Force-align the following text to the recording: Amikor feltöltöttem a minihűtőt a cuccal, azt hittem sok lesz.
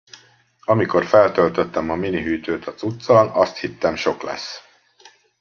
Amikor 0.61 1.05
feltöltöttem 1.05 1.89
a 1.89 1.95
minihűtőt 1.95 2.67
a 2.67 2.73
cuccal, 2.73 3.27
azt 3.27 3.57
hittem 3.57 3.95
sok 3.95 4.21
lesz. 4.21 4.61